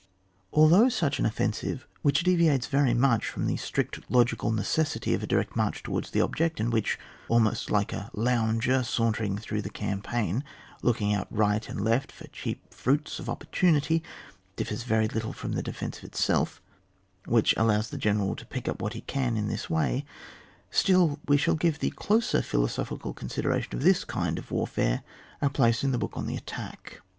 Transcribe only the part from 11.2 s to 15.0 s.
right and left for the cheap fruits of opportunity, differs